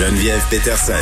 Geneviève 0.00 0.42
Peterson. 0.48 0.94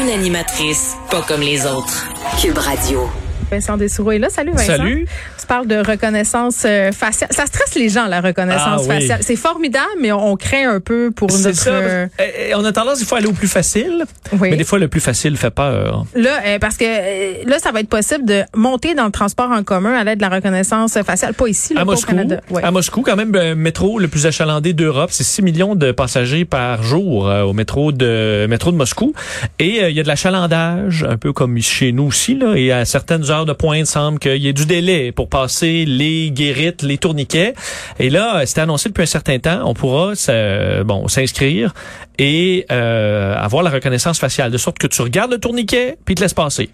Une 0.00 0.10
animatrice 0.10 0.94
pas 1.10 1.22
comme 1.22 1.40
les 1.40 1.66
autres. 1.66 2.06
Cube 2.40 2.56
Radio. 2.56 3.10
Vincent 3.50 3.76
Dessoureau 3.76 4.12
est 4.12 4.20
là. 4.20 4.30
Salut 4.30 4.52
Vincent. 4.52 4.76
Salut. 4.76 5.08
Tu 5.44 5.48
parles 5.48 5.66
de 5.66 5.76
reconnaissance 5.76 6.62
euh, 6.64 6.90
faciale. 6.90 7.28
Ça 7.30 7.44
stresse 7.44 7.74
les 7.74 7.90
gens, 7.90 8.06
la 8.06 8.22
reconnaissance 8.22 8.80
Ah, 8.86 8.88
oui. 8.88 9.00
faciale. 9.00 9.18
C'est 9.20 9.36
formidable, 9.36 9.84
mais 10.00 10.10
on, 10.10 10.32
on 10.32 10.36
craint 10.36 10.70
un 10.70 10.80
peu 10.80 11.10
pour 11.14 11.28
notre... 11.30 11.52
ça. 11.54 11.68
euh, 11.70 12.06
Eh, 12.18 12.48
eh, 12.50 12.54
On 12.54 12.64
a 12.64 12.72
tendance 12.72 13.00
des 13.00 13.04
fois 13.04 13.18
à 13.18 13.20
aller 13.20 13.28
au 13.28 13.32
plus 13.34 13.46
facile, 13.48 14.04
Oui. 14.32 14.48
mais 14.50 14.56
des 14.56 14.64
fois 14.64 14.78
le 14.78 14.88
plus 14.88 15.00
facile 15.02 15.36
fait 15.36 15.50
peur. 15.50 16.06
Là, 16.14 16.30
euh, 16.46 16.58
parce 16.58 16.78
que 16.78 17.46
là, 17.46 17.58
ça 17.58 17.72
va 17.72 17.80
être 17.80 17.90
possible 17.90 18.24
de 18.24 18.42
monter 18.56 18.94
dans 18.94 19.04
le 19.04 19.10
transport 19.10 19.50
en 19.50 19.62
commun 19.64 19.92
à 19.94 20.02
l'aide 20.02 20.16
de 20.18 20.22
la 20.22 20.30
reconnaissance 20.30 20.94
faciale. 21.02 21.34
Pas 21.34 21.46
ici, 21.48 21.74
là, 21.74 21.82
À 21.82 21.84
pas 21.84 21.90
au 21.90 21.94
Moscou, 21.94 22.10
Canada. 22.12 22.40
Ouais. 22.48 22.62
à 22.64 22.70
Moscou, 22.70 23.02
quand 23.02 23.16
même, 23.16 23.32
le 23.34 23.54
métro 23.54 23.98
le 23.98 24.08
plus 24.08 24.24
achalandé 24.24 24.72
d'Europe, 24.72 25.10
c'est 25.12 25.24
6 25.24 25.42
millions 25.42 25.74
de 25.74 25.92
passagers 25.92 26.46
par 26.46 26.82
jour 26.82 27.24
au 27.26 27.52
métro 27.52 27.92
de 27.92 28.46
métro 28.48 28.72
de 28.72 28.76
Moscou. 28.78 29.12
Et 29.58 29.86
il 29.90 29.94
y 29.94 30.00
a 30.00 30.02
de 30.02 30.08
l'achalandage, 30.08 31.04
un 31.06 31.18
peu 31.18 31.34
comme 31.34 31.60
chez 31.60 31.92
nous 31.92 32.04
aussi, 32.04 32.34
là. 32.34 32.54
Et 32.56 32.72
à 32.72 32.86
certaines 32.86 33.30
heures 33.30 33.44
de 33.44 33.52
pointe, 33.52 33.74
il 33.80 33.86
semble 33.86 34.18
qu'il 34.18 34.36
y 34.36 34.48
ait 34.48 34.52
du 34.54 34.64
délai 34.64 35.12
pour 35.12 35.28
passer 35.38 35.84
les 35.84 36.30
guérites, 36.30 36.82
les 36.82 36.96
tourniquets. 36.96 37.54
Et 37.98 38.08
là, 38.08 38.36
euh, 38.36 38.46
c'était 38.46 38.60
annoncé 38.60 38.88
depuis 38.88 39.02
un 39.02 39.06
certain 39.06 39.40
temps, 39.40 39.62
on 39.64 39.74
pourra 39.74 40.14
ça- 40.14 40.84
bon 40.84 41.08
s'inscrire 41.08 41.74
et 42.18 42.64
euh, 42.70 43.34
avoir 43.36 43.64
la 43.64 43.70
reconnaissance 43.70 44.20
faciale, 44.20 44.52
de 44.52 44.58
sorte 44.58 44.78
que 44.78 44.86
tu 44.86 45.02
regardes 45.02 45.32
le 45.32 45.38
tourniquet 45.38 45.96
puis 46.04 46.14
te 46.14 46.20
laisses 46.22 46.34
passer. 46.34 46.70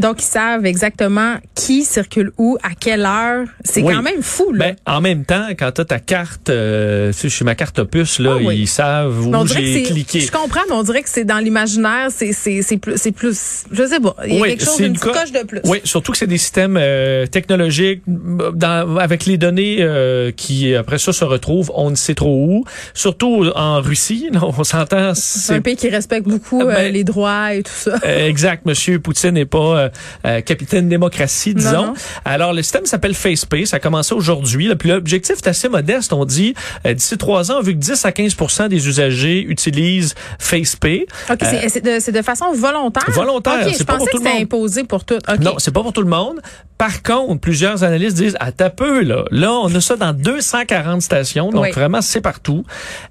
Donc, 0.00 0.20
ils 0.22 0.26
savent 0.26 0.66
exactement 0.66 1.36
qui 1.54 1.84
circule 1.84 2.32
où, 2.36 2.58
à 2.64 2.70
quelle 2.78 3.04
heure. 3.06 3.46
C'est 3.64 3.80
Oui. 3.82 3.94
quand 3.94 4.02
même 4.02 4.22
fou, 4.22 4.52
là. 4.52 4.66
Ben, 4.66 4.76
en 4.86 5.00
même 5.00 5.24
temps, 5.24 5.46
quand 5.56 5.70
tu 5.70 5.80
as 5.82 5.84
ta 5.84 6.00
carte, 6.00 6.50
euh, 6.50 7.12
chez 7.12 7.44
ma 7.44 7.54
carte 7.54 7.82
puce, 7.84 8.18
là, 8.18 8.32
Ah 8.36 8.42
oui. 8.44 8.58
ils 8.62 8.66
savent 8.66 9.24
où 9.26 9.46
j'ai 9.46 9.82
cliqué. 9.84 10.20
Je 10.20 10.32
comprends, 10.32 10.60
mais 10.68 10.74
on 10.74 10.82
dirait 10.82 11.02
que 11.02 11.08
c'est 11.08 11.24
dans 11.24 11.38
l'imaginaire, 11.38 12.08
c'est 12.10 12.32
c'est 12.32 12.62
c'est 12.62 12.76
plus 12.78 12.94
c'est 12.96 13.12
plus 13.12 13.64
je 13.70 13.86
sais 13.86 14.00
pas, 14.00 14.16
il 14.26 14.34
y 14.34 14.38
a 14.38 14.40
Oui, 14.40 14.48
quelque 14.50 14.64
chose 14.64 14.80
une 14.80 14.86
une 14.86 14.98
co- 14.98 15.12
coche 15.12 15.30
de 15.32 15.44
plus. 15.46 15.60
Oui, 15.64 15.80
surtout 15.84 16.10
que 16.12 16.18
c'est 16.18 16.26
des 16.26 16.38
systèmes 16.38 16.76
euh, 16.80 17.26
technologiques 17.26 18.02
dans, 18.06 18.96
avec 18.96 19.26
les 19.26 19.38
données 19.38 19.76
euh, 19.80 20.32
qui 20.32 20.74
après 20.74 20.98
ça 20.98 21.12
se 21.12 21.24
retrouvent, 21.24 21.70
on 21.74 21.90
ne 21.90 21.96
sait 21.96 22.14
trop 22.14 22.34
où. 22.48 22.64
Surtout 22.94 23.46
en 23.54 23.80
Russie, 23.80 24.28
là, 24.32 24.40
on 24.42 24.64
s'entend. 24.64 25.12
C'est 25.14 25.54
un 25.54 25.60
pays 25.60 25.76
qui 25.76 25.88
respecte 25.88 26.26
beaucoup 26.26 26.60
Ah, 26.62 26.66
ben- 26.66 26.76
euh, 26.86 26.88
les 26.90 27.04
droits 27.04 27.54
et 27.54 27.62
tout 27.62 27.70
ça. 27.74 27.96
Exact, 28.02 28.66
Monsieur 28.66 28.98
Poutine 28.98 29.32
n'est 29.32 29.44
pas 29.54 29.78
euh, 29.78 29.88
euh, 30.26 30.40
capitaine 30.40 30.88
démocratie, 30.88 31.54
disons. 31.54 31.70
Non, 31.72 31.86
non. 31.88 31.94
Alors 32.24 32.52
le 32.52 32.62
système 32.62 32.86
s'appelle 32.86 33.14
FacePay, 33.14 33.66
ça 33.66 33.76
a 33.76 33.80
commencé 33.80 34.12
aujourd'hui. 34.14 34.74
Puis 34.74 34.88
l'objectif 34.88 35.36
est 35.36 35.46
assez 35.48 35.68
modeste, 35.68 36.12
on 36.12 36.24
dit 36.24 36.54
euh, 36.86 36.92
d'ici 36.94 37.16
trois 37.18 37.52
ans, 37.52 37.60
vu 37.62 37.72
que 37.74 37.78
10 37.78 38.04
à 38.04 38.10
15 38.12 38.68
des 38.68 38.88
usagers 38.88 39.44
utilisent 39.48 40.14
FacePay. 40.40 41.06
OK, 41.30 41.42
Euh, 41.42 41.46
c'est- 41.68 42.10
de, 42.12 42.22
façon 42.22 42.52
volontaire? 42.52 43.04
Volontaire, 43.08 43.60
OK, 43.62 43.68
c'est 43.72 43.78
je 43.78 43.84
pas 43.84 43.96
pour 43.96 44.08
tout 44.08 44.18
que 44.18 44.24
le 44.24 44.30
monde. 44.30 44.42
imposé 44.42 44.84
pour 44.84 45.04
tout. 45.04 45.14
OK. 45.28 45.38
Non, 45.40 45.54
c'est 45.58 45.72
pas 45.72 45.82
pour 45.82 45.92
tout 45.92 46.02
le 46.02 46.08
monde. 46.08 46.40
Par 46.78 47.02
contre, 47.04 47.40
plusieurs 47.40 47.84
analystes 47.84 48.16
disent 48.16 48.36
à 48.40 48.50
ta 48.50 48.68
peu 48.70 49.02
là, 49.02 49.24
là 49.30 49.52
on 49.52 49.72
a 49.72 49.80
ça 49.80 49.94
dans 49.96 50.12
240 50.12 51.00
stations, 51.02 51.50
donc 51.50 51.62
Oui. 51.62 51.70
vraiment 51.70 52.02
c'est 52.02 52.20
partout. 52.20 52.64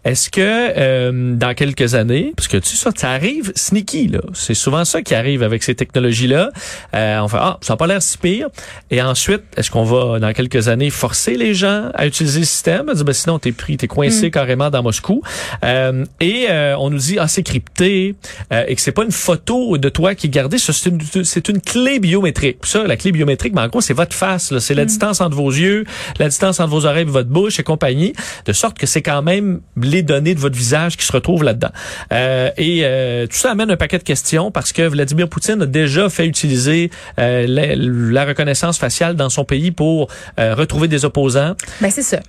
Est-ce 0.03 0.29
que 0.29 0.41
euh, 0.41 1.35
dans 1.35 1.53
quelques 1.53 1.95
années, 1.95 2.33
parce 2.35 2.49
que 2.49 2.57
tu 2.57 2.69
sais 2.69 2.83
ça, 2.83 2.91
ça 2.95 3.11
arrive 3.11 3.53
sneaky 3.55 4.07
là, 4.09 4.19
c'est 4.33 4.53
souvent 4.53 4.83
ça 4.83 5.01
qui 5.01 5.15
arrive 5.15 5.43
avec 5.43 5.63
ces 5.63 5.75
technologies 5.75 6.27
là. 6.33 6.51
Euh, 6.95 7.19
on 7.19 7.27
fait 7.27 7.37
ah 7.39 7.57
ça 7.61 7.73
a 7.73 7.77
pas 7.77 7.87
l'air 7.87 8.01
si 8.01 8.17
pire. 8.17 8.49
Et 8.91 9.01
ensuite, 9.01 9.43
est-ce 9.57 9.71
qu'on 9.71 9.83
va 9.83 10.19
dans 10.19 10.33
quelques 10.33 10.67
années 10.67 10.89
forcer 10.89 11.35
les 11.35 11.53
gens 11.53 11.89
à 11.93 12.05
utiliser 12.05 12.39
le 12.39 12.45
système? 12.45 12.85
Ben, 12.85 13.13
sinon 13.13 13.39
t'es 13.39 13.51
pris, 13.51 13.77
t'es 13.77 13.87
coincé 13.87 14.31
carrément 14.31 14.69
dans 14.69 14.83
Moscou. 14.83 15.21
Euh, 15.63 16.05
et 16.19 16.47
euh, 16.49 16.75
on 16.77 16.89
nous 16.89 16.97
dit 16.97 17.17
ah 17.19 17.27
c'est 17.27 17.43
crypté 17.43 18.15
euh, 18.51 18.63
et 18.67 18.75
que 18.75 18.81
c'est 18.81 18.91
pas 18.91 19.03
une 19.03 19.11
photo 19.11 19.77
de 19.77 19.89
toi 19.89 20.15
qui 20.15 20.27
est 20.27 20.29
gardée, 20.29 20.57
ça, 20.57 20.73
c'est 20.73 20.89
une, 20.89 21.23
c'est 21.23 21.47
une 21.49 21.61
clé 21.61 21.99
biométrique. 21.99 22.65
Ça, 22.65 22.83
la 22.83 22.97
clé 22.97 23.11
biométrique, 23.11 23.53
mais 23.53 23.61
en 23.61 23.67
gros, 23.67 23.81
c'est 23.81 23.93
votre 23.93 24.15
face, 24.15 24.51
là. 24.51 24.59
c'est 24.59 24.73
la 24.73 24.85
distance 24.85 25.21
entre 25.21 25.35
vos 25.35 25.51
yeux, 25.51 25.85
la 26.19 26.29
distance 26.29 26.59
entre 26.59 26.69
vos 26.69 26.85
oreilles, 26.85 27.03
et 27.03 27.05
votre 27.05 27.29
bouche 27.29 27.59
et 27.59 27.63
compagnie, 27.63 28.13
de 28.45 28.53
sorte 28.53 28.77
que 28.77 28.85
c'est 28.85 29.01
quand 29.01 29.21
même 29.21 29.61
les 29.81 30.03
données 30.03 30.35
de 30.35 30.39
votre 30.39 30.55
visage 30.55 30.97
qui 30.97 31.05
se 31.05 31.11
retrouvent 31.11 31.43
là-dedans. 31.43 31.71
Euh, 32.11 32.49
et 32.57 32.81
euh, 32.83 33.27
tout 33.27 33.35
ça 33.35 33.51
amène 33.51 33.71
un 33.71 33.77
paquet 33.77 33.97
de 33.97 34.03
questions 34.03 34.51
parce 34.51 34.71
que 34.71 34.83
Vladimir 34.83 35.27
Poutine 35.29 35.61
a 35.61 35.65
déjà 35.65 36.09
fait 36.09 36.22
utiliser 36.25 36.89
euh, 37.19 37.45
la, 37.47 37.75
la 37.75 38.25
reconnaissance 38.25 38.77
faciale 38.77 39.15
dans 39.15 39.29
son 39.29 39.45
pays 39.45 39.71
pour 39.71 40.09
euh, 40.39 40.55
retrouver 40.55 40.87
des 40.87 41.05
opposants. 41.05 41.55
Ben 41.81 41.89
c'est 41.91 42.01
ça. 42.01 42.19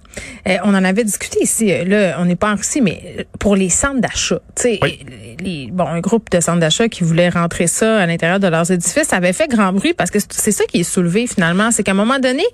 Euh, 0.49 0.57
on 0.65 0.75
en 0.75 0.85
avait 0.85 1.05
discuté 1.05 1.39
ici. 1.43 1.73
Là, 1.87 2.17
on 2.21 2.25
n'est 2.25 2.37
pas 2.37 2.53
en 2.53 2.57
Russie, 2.57 2.81
mais 2.81 3.27
pour 3.39 3.57
les 3.57 3.69
centres 3.69 4.01
d'achat, 4.01 4.41
tu 4.57 4.63
sais, 4.63 4.79
Oui. 4.83 4.99
les- 5.41 5.69
bon, 5.73 5.87
un 5.87 6.01
groupe 6.01 6.31
de 6.31 6.41
centres 6.41 6.61
d'achat 6.61 6.89
qui 6.89 7.05
voulait 7.05 7.29
rentrer 7.29 7.67
ça 7.67 7.99
à 7.99 8.07
l'intérieur 8.07 8.41
de 8.41 8.47
leurs 8.49 8.71
édifices, 8.71 9.09
ça 9.09 9.17
avait 9.17 9.33
fait 9.33 9.49
grand 9.49 9.73
bruit 9.73 9.95
parce 9.95 10.11
que 10.11 10.19
c'est- 10.31 10.53
ça 10.53 10.65
qui 10.67 10.81
est 10.81 10.85
soulevé 10.85 11.27
finalement, 11.27 11.71
c'est 11.71 11.83
qu'à 11.83 11.93
un 11.93 11.95
moment 11.95 12.19
donné, 12.19 12.45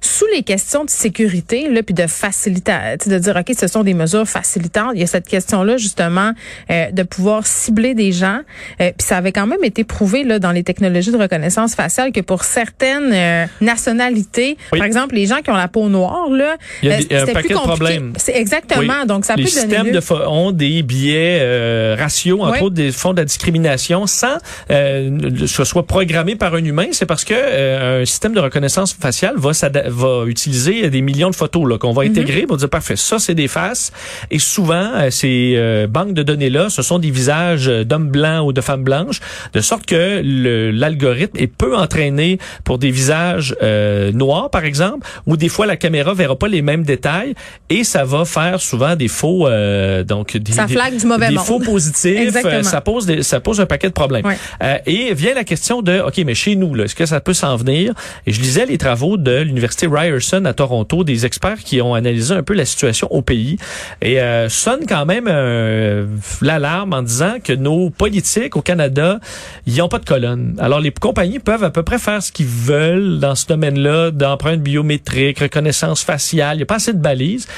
sous 0.00 0.26
les 0.34 0.42
questions 0.42 0.84
de 0.84 0.90
sécurité, 0.90 1.68
là, 1.68 1.82
puis 1.82 1.94
de 1.94 2.06
facilité, 2.06 2.72
de 3.06 3.18
dire 3.18 3.36
ok, 3.36 3.52
ce 3.58 3.66
sont 3.66 3.82
des 3.82 3.94
mesures 3.94 4.28
facilitantes, 4.28 4.92
il 4.94 5.00
y 5.00 5.04
a 5.04 5.06
cette 5.06 5.26
question-là 5.26 5.76
justement 5.76 6.32
de 6.70 7.02
pouvoir 7.02 7.46
cibler 7.46 7.94
des 7.94 8.12
gens. 8.12 8.40
Puis 8.78 8.92
ça 8.98 9.16
avait 9.16 9.32
quand 9.32 9.46
même 9.46 9.64
été 9.64 9.84
prouvé 9.84 10.24
là 10.24 10.38
dans 10.38 10.52
les 10.52 10.62
technologies 10.62 10.87
de 10.88 11.16
reconnaissance 11.18 11.74
faciale 11.74 12.12
que 12.12 12.20
pour 12.20 12.44
certaines 12.44 13.12
euh, 13.12 13.46
nationalités, 13.60 14.56
Oui. 14.72 14.78
par 14.78 14.86
exemple 14.86 15.14
les 15.14 15.26
gens 15.26 15.40
qui 15.42 15.50
ont 15.50 15.54
la 15.56 15.68
peau 15.68 15.88
noire 15.88 16.28
là, 16.30 16.56
Il 16.82 16.88
y 16.88 16.92
a 16.92 16.96
des- 16.98 17.14
un 17.14 17.20
c'était 17.20 17.32
paquet 17.32 17.48
plus 17.48 17.54
de 17.54 17.60
compliqué. 17.60 17.76
problèmes. 17.78 18.12
C'est 18.16 18.36
exactement. 18.36 18.80
Oui. 19.02 19.06
Donc 19.06 19.24
ça 19.24 19.34
les 19.36 19.44
peut 19.44 19.50
donner 19.50 19.60
systèmes 19.62 19.86
lieu. 19.86 19.92
de 19.92 20.26
ont 20.28 20.52
des 20.52 20.82
biais 20.82 21.38
euh, 21.40 21.96
ratios, 21.98 22.40
entre 22.40 22.52
Oui. 22.52 22.62
autres 22.62 22.74
des 22.74 22.92
fonds 22.92 23.12
de 23.12 23.18
la 23.18 23.24
discrimination, 23.24 24.06
sans 24.06 24.36
euh, 24.70 25.18
que 25.38 25.46
ce 25.46 25.64
soit 25.64 25.86
programmé 25.86 26.36
par 26.36 26.54
un 26.54 26.64
humain. 26.64 26.86
C'est 26.92 27.06
parce 27.06 27.24
que 27.24 27.34
euh, 27.36 28.02
un 28.02 28.04
système 28.04 28.34
de 28.34 28.40
reconnaissance 28.40 28.92
faciale 28.94 29.34
va, 29.36 29.50
va 29.88 30.24
utiliser 30.26 30.90
des 30.90 31.00
millions 31.00 31.30
de 31.30 31.36
photos 31.36 31.68
là 31.68 31.78
qu'on 31.78 31.92
va 31.92 32.04
Mhm. 32.04 32.10
intégrer 32.10 32.42
pour 32.46 32.56
dire 32.56 32.68
parfait, 32.68 32.96
ça 32.96 33.18
c'est 33.18 33.34
des 33.34 33.48
faces. 33.48 33.92
Et 34.30 34.38
souvent 34.38 34.90
euh, 34.94 35.10
ces 35.10 35.54
euh, 35.56 35.86
banques 35.86 36.14
de 36.14 36.22
données 36.22 36.50
là, 36.50 36.68
ce 36.70 36.82
sont 36.82 36.98
des 36.98 37.10
visages 37.10 37.66
d'hommes 37.66 38.08
blancs 38.08 38.46
ou 38.46 38.52
de 38.52 38.60
femmes 38.60 38.84
blanches, 38.84 39.20
de 39.52 39.60
sorte 39.60 39.86
que 39.86 40.20
le- 40.24 40.70
l'algorithme 40.78 41.36
est 41.38 41.46
peu 41.46 41.76
entraîné 41.76 42.38
pour 42.64 42.78
des 42.78 42.90
visages 42.90 43.54
euh, 43.62 44.12
noirs 44.12 44.50
par 44.50 44.64
exemple, 44.64 45.06
où 45.26 45.36
des 45.36 45.48
fois 45.48 45.66
la 45.66 45.76
caméra 45.76 46.14
verra 46.14 46.36
pas 46.36 46.48
les 46.48 46.62
mêmes 46.62 46.84
détails 46.84 47.34
et 47.70 47.84
ça 47.84 48.04
va 48.04 48.24
faire 48.24 48.60
souvent 48.60 48.96
des 48.96 49.08
faux 49.08 49.46
euh, 49.46 50.04
donc 50.04 50.36
des, 50.36 50.52
Ça 50.52 50.66
des- 50.66 50.74
flague 50.74 50.96
du 50.96 51.06
mauvais 51.06 51.28
des 51.28 51.34
monde. 51.34 51.44
faux 51.44 51.58
positifs. 51.60 52.18
Euh, 52.44 52.62
ça 52.62 52.80
pose 52.80 53.06
des- 53.06 53.22
ça 53.22 53.40
pose 53.40 53.60
un 53.60 53.66
paquet 53.66 53.88
de 53.88 53.92
problèmes. 53.92 54.24
Ouais. 54.24 54.36
Euh, 54.62 54.76
et 54.86 55.14
vient 55.14 55.34
la 55.34 55.44
question 55.44 55.82
de 55.82 56.00
OK 56.00 56.18
mais 56.24 56.34
chez 56.34 56.54
nous 56.56 56.74
là, 56.74 56.84
est-ce 56.84 56.94
que 56.94 57.06
ça 57.06 57.20
peut 57.20 57.34
s'en 57.34 57.56
venir? 57.56 57.92
Et 58.26 58.32
je 58.32 58.40
lisais 58.40 58.66
les 58.66 58.78
travaux 58.78 59.16
de 59.16 59.40
l'université 59.42 59.86
Ryerson 59.90 60.44
à 60.44 60.52
Toronto 60.52 61.04
des 61.04 61.26
experts 61.26 61.58
qui 61.64 61.80
ont 61.80 61.94
analysé 61.94 62.34
un 62.34 62.42
peu 62.42 62.54
la 62.54 62.64
situation 62.64 63.08
au 63.10 63.22
pays 63.22 63.56
et 64.02 64.20
euh, 64.20 64.48
sonne 64.48 64.80
quand 64.88 65.04
même 65.06 65.26
euh, 65.28 66.06
l'alarme 66.42 66.92
en 66.92 67.02
disant 67.02 67.34
que 67.42 67.52
nos 67.52 67.90
politiques 67.90 68.56
au 68.56 68.62
Canada, 68.62 69.18
ils 69.66 69.80
ont 69.82 69.88
pas 69.88 69.98
de 69.98 70.04
colonne. 70.04 70.56
Alors 70.68 70.80
les 70.80 70.90
compagnies 70.90 71.38
peuvent 71.38 71.64
à 71.64 71.70
peu 71.70 71.82
près 71.82 71.98
faire 71.98 72.22
ce 72.22 72.30
qu'ils 72.30 72.44
veulent 72.44 73.20
dans 73.20 73.34
ce 73.34 73.46
domaine-là 73.46 74.10
d'empreintes 74.10 74.60
biométriques, 74.60 75.38
reconnaissance 75.38 76.02
faciale, 76.02 76.56
il 76.56 76.58
n'y 76.58 76.62
a 76.64 76.66
pas 76.66 76.74
assez 76.74 76.92
de 76.92 76.98
balises. 76.98 77.48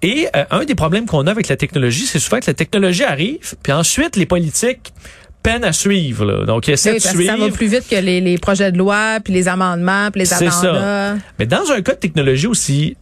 Et 0.00 0.28
euh, 0.34 0.44
un 0.50 0.64
des 0.64 0.74
problèmes 0.74 1.04
qu'on 1.04 1.26
a 1.26 1.30
avec 1.30 1.48
la 1.48 1.56
technologie, 1.58 2.06
c'est 2.06 2.18
souvent 2.18 2.40
que 2.40 2.46
la 2.46 2.54
technologie 2.54 3.04
arrive, 3.04 3.52
puis 3.62 3.70
ensuite 3.70 4.16
les 4.16 4.24
politiques 4.24 4.94
peinent 5.42 5.62
à 5.62 5.74
suivre. 5.74 6.24
Là. 6.24 6.46
Donc, 6.46 6.66
ils 6.66 6.70
essaient 6.72 6.92
Oui, 6.92 6.96
de 6.96 7.02
que 7.02 7.08
ça 7.10 7.14
suivre. 7.14 7.36
va 7.36 7.48
plus 7.50 7.66
vite 7.66 7.84
que 7.86 7.96
les, 7.96 8.22
les 8.22 8.38
projets 8.38 8.72
de 8.72 8.78
loi, 8.78 9.18
puis 9.22 9.34
les 9.34 9.46
amendements, 9.46 10.10
puis 10.10 10.20
les 10.20 10.24
C'est 10.24 10.48
ça. 10.50 10.70
agendas. 10.70 11.16
Mais 11.38 11.44
dans 11.44 11.70
un 11.70 11.82
cas 11.82 11.92
de 11.92 11.98
technologie 11.98 12.46
aussi 12.46 12.96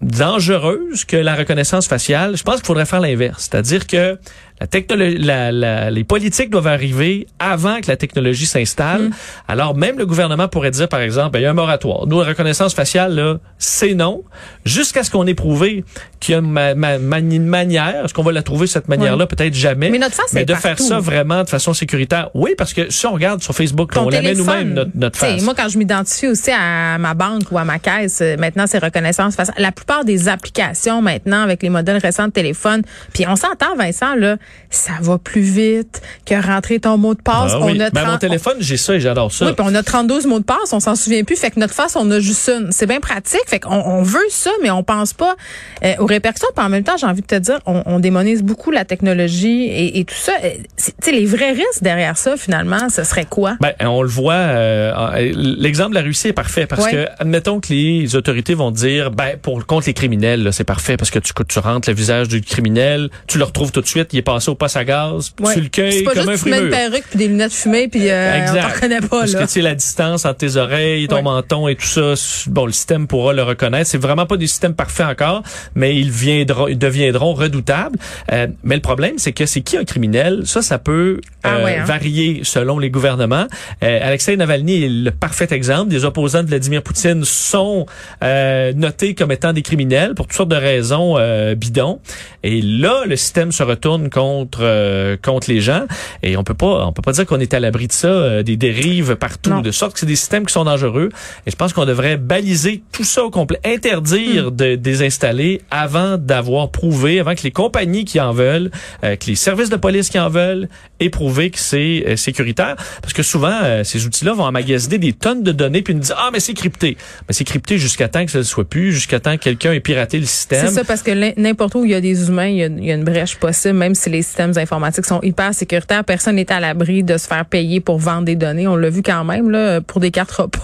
dangereuse 0.00 1.04
que 1.04 1.16
la 1.16 1.34
reconnaissance 1.34 1.86
faciale, 1.86 2.36
je 2.36 2.42
pense 2.42 2.56
qu'il 2.56 2.66
faudrait 2.66 2.86
faire 2.86 3.00
l'inverse. 3.00 3.48
C'est-à-dire 3.50 3.86
que 3.86 4.18
la 4.62 4.68
technologie, 4.68 5.18
la, 5.18 5.50
la- 5.50 5.90
les 5.90 6.04
politiques 6.04 6.48
doivent 6.48 6.68
arriver 6.68 7.26
avant 7.40 7.80
que 7.80 7.88
la 7.88 7.96
technologie 7.96 8.46
s'installe. 8.46 9.10
Alors 9.48 9.74
même 9.76 9.98
le 9.98 10.06
gouvernement 10.06 10.46
pourrait 10.46 10.70
dire, 10.70 10.88
par 10.88 11.00
exemple, 11.00 11.30
ben, 11.32 11.40
il 11.40 11.42
y 11.42 11.46
a 11.46 11.50
un 11.50 11.54
moratoire. 11.54 12.06
Nous, 12.06 12.20
la 12.20 12.26
reconnaissance 12.28 12.72
faciale, 12.72 13.12
là, 13.16 13.38
c'est 13.58 13.94
non, 13.94 14.22
jusqu'à 14.64 15.02
ce 15.02 15.10
qu'on 15.10 15.26
ait 15.26 15.34
prouvé 15.34 15.84
qu'il 16.20 16.32
y 16.34 16.36
a 16.36 16.38
une, 16.38 16.48
ma- 16.52 16.76
ma- 16.76 16.98
ma- 16.98 17.18
une 17.18 17.44
manière. 17.44 18.04
Est-ce 18.04 18.14
qu'on 18.14 18.22
va 18.22 18.30
la 18.30 18.42
trouver 18.44 18.68
cette 18.68 18.86
manière-là? 18.86 19.26
Peut-être 19.26 19.54
jamais. 19.54 19.90
Mais 19.90 19.98
notre 19.98 20.14
face 20.14 20.32
Mais 20.32 20.44
de 20.44 20.54
faire 20.54 20.78
ça 20.78 21.00
vraiment 21.00 21.42
de 21.42 21.48
façon 21.48 21.74
sécuritaire. 21.74 22.30
Oui, 22.34 22.54
parce 22.56 22.72
que 22.72 22.88
si 22.88 23.04
on 23.06 23.14
regarde 23.14 23.42
sur 23.42 23.56
Facebook, 23.56 23.92
Ton 23.92 24.06
on 24.06 24.10
la 24.10 24.22
met 24.22 24.34
nous-mêmes 24.34 24.74
notre, 24.74 24.90
notre 24.94 25.18
face. 25.18 25.42
Moi, 25.42 25.54
quand 25.56 25.68
je 25.68 25.76
m'identifie 25.76 26.28
aussi 26.28 26.52
à 26.52 26.98
ma 26.98 27.14
banque 27.14 27.50
ou 27.50 27.58
à 27.58 27.64
ma 27.64 27.80
caisse, 27.80 28.20
euh, 28.22 28.36
maintenant, 28.36 28.66
c'est 28.68 28.78
reconnaissance 28.78 29.34
faciale. 29.34 29.56
La 29.58 29.72
plupart 29.72 30.04
des 30.04 30.28
applications 30.28 31.02
maintenant, 31.02 31.42
avec 31.42 31.64
les 31.64 31.68
modèles 31.68 31.98
récents 31.98 32.28
de 32.28 32.32
téléphone, 32.32 32.82
puis 33.12 33.24
on 33.26 33.34
s'entend, 33.34 33.74
Vincent, 33.76 34.14
là, 34.14 34.36
ça 34.70 34.92
va 35.00 35.18
plus 35.18 35.42
vite 35.42 36.00
que 36.24 36.34
rentrer 36.34 36.80
ton 36.80 36.96
mot 36.96 37.14
de 37.14 37.20
passe. 37.20 37.52
Ah 37.54 37.58
on 37.60 37.66
oui. 37.66 37.80
a 37.80 37.90
Ben, 37.90 38.02
mon 38.02 38.08
30 38.12 38.20
téléphone, 38.20 38.56
j'ai 38.60 38.76
ça 38.78 38.94
et 38.94 39.00
j'adore 39.00 39.30
ça. 39.30 39.46
oui, 39.46 39.52
puis 39.52 39.64
on 39.68 39.74
a 39.74 39.82
32 39.82 40.26
mots 40.26 40.38
de 40.38 40.44
passe, 40.44 40.72
on 40.72 40.80
s'en 40.80 40.94
souvient 40.96 41.24
plus. 41.24 41.36
Fait 41.36 41.50
que 41.50 41.60
notre 41.60 41.74
face, 41.74 41.94
on 41.96 42.10
a 42.10 42.20
juste 42.20 42.48
une. 42.48 42.72
C'est 42.72 42.86
bien 42.86 43.00
pratique. 43.00 43.42
Fait 43.46 43.60
qu'on 43.60 43.70
on 43.74 44.02
veut 44.02 44.18
ça, 44.30 44.50
mais 44.62 44.70
on 44.70 44.82
pense 44.82 45.12
pas 45.12 45.36
euh, 45.84 45.92
aux 45.98 46.06
répercussions. 46.06 46.48
Puis 46.56 46.64
en 46.64 46.68
même 46.70 46.84
temps, 46.84 46.96
j'ai 46.96 47.06
envie 47.06 47.20
de 47.22 47.26
te 47.26 47.34
dire, 47.34 47.58
on, 47.66 47.82
on 47.86 47.98
démonise 48.00 48.42
beaucoup 48.42 48.70
la 48.70 48.84
technologie 48.84 49.64
et, 49.64 49.98
et 49.98 50.04
tout 50.04 50.14
ça. 50.14 50.32
Euh, 50.42 50.50
Tu 50.78 50.92
sais, 51.02 51.12
les 51.12 51.26
vrais 51.26 51.52
risques 51.52 51.82
derrière 51.82 52.16
ça, 52.16 52.36
finalement, 52.38 52.88
ce 52.88 53.04
serait 53.04 53.26
quoi? 53.26 53.56
Ben, 53.60 53.72
on 53.80 54.02
le 54.02 54.08
voit. 54.08 54.32
euh, 54.34 55.32
L'exemple 55.34 55.90
de 55.90 55.94
la 55.96 56.02
Russie 56.02 56.28
est 56.28 56.32
parfait 56.32 56.66
parce 56.66 56.86
que, 56.88 57.06
admettons 57.18 57.60
que 57.60 57.68
les 57.72 58.16
autorités 58.16 58.54
vont 58.54 58.70
dire, 58.70 59.10
ben, 59.10 59.36
pour 59.40 59.64
contre 59.66 59.86
les 59.86 59.94
criminels, 59.94 60.48
c'est 60.52 60.64
parfait 60.64 60.96
parce 60.96 61.10
que 61.10 61.18
tu, 61.18 61.32
tu 61.48 61.58
rentres 61.58 61.88
le 61.88 61.94
visage 61.94 62.28
du 62.28 62.40
criminel, 62.40 63.10
tu 63.26 63.38
le 63.38 63.44
retrouves 63.44 63.72
tout 63.72 63.80
de 63.80 63.86
suite, 63.86 64.12
il 64.12 64.18
est 64.18 64.22
passé 64.22 64.41
au 64.48 64.54
poste 64.54 64.76
à 64.76 64.84
gaz, 64.84 65.32
Ouais. 65.40 65.54
tu 65.54 65.60
le 65.60 65.68
cueilles 65.68 65.92
C'est 65.98 66.02
pas 66.02 66.14
comme 66.14 66.28
un 66.28 66.32
juste 66.32 66.44
tu 66.44 66.50
mets 66.50 66.60
une 66.60 66.70
perruque 66.70 67.04
puis 67.10 67.18
des 67.18 67.28
lunettes 67.28 67.52
fumées 67.52 67.88
puis 67.88 68.10
euh, 68.10 68.46
on 68.50 68.54
t'en 68.54 68.68
reconnaît 68.68 69.00
pas, 69.00 69.20
Parce 69.20 69.32
là. 69.32 69.40
que 69.40 69.44
tu 69.46 69.50
sais, 69.52 69.60
la 69.62 69.74
distance 69.74 70.24
entre 70.24 70.38
tes 70.38 70.56
oreilles, 70.56 71.08
ton 71.08 71.16
Ouais. 71.16 71.22
menton 71.22 71.68
et 71.68 71.74
tout 71.76 71.86
ça, 71.86 72.14
bon, 72.48 72.66
le 72.66 72.72
système 72.72 73.06
pourra 73.06 73.32
le 73.32 73.42
reconnaître. 73.42 73.88
C'est 73.88 73.98
vraiment 74.00 74.26
pas 74.26 74.36
des 74.36 74.46
systèmes 74.46 74.74
parfaits 74.74 75.06
encore, 75.06 75.42
mais 75.74 75.96
ils 75.96 76.10
viendront, 76.10 76.68
ils 76.68 76.78
deviendront 76.78 77.34
redoutables. 77.34 77.98
Euh, 78.32 78.46
mais 78.64 78.74
le 78.76 78.80
problème, 78.82 79.14
c'est 79.18 79.32
que 79.32 79.46
c'est 79.46 79.60
qui 79.62 79.76
un 79.76 79.84
criminel? 79.84 80.42
Ça, 80.46 80.62
ça 80.62 80.78
peut 80.78 81.20
Ah 81.42 81.56
euh, 81.56 81.64
ouais, 81.64 81.76
hein? 81.78 81.84
varier 81.84 82.40
selon 82.44 82.78
les 82.78 82.90
gouvernements. 82.90 83.46
Euh, 83.82 83.98
Alexei 84.02 84.36
Navalny 84.36 84.84
est 84.84 84.88
le 84.88 85.10
parfait 85.10 85.48
exemple. 85.52 85.88
Des 85.90 86.04
opposants 86.04 86.42
de 86.42 86.48
Vladimir 86.48 86.82
Poutine 86.82 87.24
sont 87.24 87.86
euh, 88.22 88.72
notés 88.74 89.14
comme 89.14 89.32
étant 89.32 89.52
des 89.52 89.62
criminels 89.62 90.14
pour 90.14 90.26
toutes 90.26 90.36
sortes 90.36 90.48
de 90.50 90.56
raisons 90.56 91.16
bidons. 91.56 92.00
Et 92.42 92.60
là, 92.62 93.02
le 93.06 93.16
système 93.16 93.52
se 93.52 93.62
retourne 93.62 94.10
contre 94.10 94.21
euh, 94.60 95.16
contre 95.22 95.50
les 95.50 95.60
gens. 95.60 95.84
Et 96.22 96.36
on 96.36 96.44
peut 96.44 96.54
pas 96.54 96.86
on 96.86 96.92
peut 96.92 97.02
pas 97.02 97.12
dire 97.12 97.26
qu'on 97.26 97.40
est 97.40 97.54
à 97.54 97.60
l'abri 97.60 97.86
de 97.86 97.92
ça, 97.92 98.08
euh, 98.08 98.42
des 98.42 98.56
dérives 98.56 99.16
partout, 99.16 99.50
Non. 99.50 99.60
de 99.60 99.70
sorte 99.70 99.94
que 99.94 100.00
c'est 100.00 100.06
des 100.06 100.16
systèmes 100.16 100.46
qui 100.46 100.52
sont 100.52 100.64
dangereux. 100.64 101.08
Et 101.46 101.50
je 101.50 101.56
pense 101.56 101.72
qu'on 101.72 101.84
devrait 101.86 102.16
baliser 102.16 102.82
tout 102.92 103.04
ça 103.04 103.24
au 103.24 103.30
complet, 103.30 103.58
interdire 103.64 104.50
Hmm. 104.50 104.56
de 104.56 104.74
désinstaller 104.76 105.60
avant 105.70 106.16
d'avoir 106.18 106.70
prouvé, 106.70 107.20
avant 107.20 107.34
que 107.34 107.42
les 107.42 107.50
compagnies 107.50 108.04
qui 108.04 108.20
en 108.20 108.32
veulent, 108.32 108.70
euh, 109.04 109.16
que 109.16 109.26
les 109.26 109.34
services 109.34 109.68
de 109.70 109.76
police 109.76 110.08
qui 110.10 110.18
en 110.18 110.28
veulent, 110.28 110.68
aient 111.00 111.10
prouvé 111.10 111.50
que 111.50 111.58
c'est 111.58 112.04
euh, 112.06 112.16
sécuritaire. 112.16 112.76
Parce 113.00 113.12
que 113.12 113.22
souvent, 113.22 113.58
euh, 113.62 113.84
ces 113.84 114.06
outils-là 114.06 114.32
vont 114.34 114.44
emmagasiner 114.44 114.98
des 114.98 115.12
tonnes 115.12 115.42
de 115.42 115.52
données 115.52 115.82
puis 115.82 115.94
nous 115.94 116.00
dire 116.00 116.16
ah 116.18 116.30
mais 116.32 116.40
c'est 116.40 116.54
crypté. 116.54 116.96
Mais 117.28 117.34
c'est 117.34 117.44
crypté 117.44 117.78
jusqu'à 117.78 118.08
temps 118.08 118.24
que 118.24 118.30
ça 118.30 118.38
ne 118.38 118.42
soit 118.44 118.64
plus, 118.64 118.92
jusqu'à 118.92 119.20
temps 119.20 119.36
que 119.36 119.42
quelqu'un 119.42 119.72
ait 119.72 119.80
piraté 119.80 120.18
le 120.18 120.26
système. 120.26 120.66
C'est 120.66 120.74
ça, 120.74 120.84
parce 120.84 121.02
que 121.02 121.38
n'importe 121.40 121.74
où 121.74 121.84
il 121.84 121.90
y 121.90 121.94
a 121.94 122.00
des 122.00 122.28
humains, 122.28 122.46
il 122.48 122.56
y 122.56 122.62
a, 122.62 122.66
il 122.66 122.84
y 122.84 122.90
a 122.92 122.94
une 122.94 123.04
brèche 123.04 123.36
possible, 123.36 123.74
même 123.74 123.94
si 123.94 124.08
les 124.12 124.22
systèmes 124.22 124.52
informatiques 124.56 125.06
sont 125.06 125.20
hyper 125.22 125.52
sécuritaires. 125.54 126.04
Personne 126.04 126.36
n'est 126.36 126.52
à 126.52 126.60
l'abri 126.60 127.02
de 127.02 127.16
se 127.16 127.26
faire 127.26 127.44
payer 127.44 127.80
pour 127.80 127.98
vendre 127.98 128.24
des 128.24 128.36
données. 128.36 128.66
On 128.68 128.76
l'a 128.76 128.90
vu 128.90 129.02
quand 129.02 129.24
même, 129.24 129.50
là, 129.50 129.80
pour 129.80 130.00
des 130.00 130.10
cartes 130.10 130.30
repas. 130.30 130.60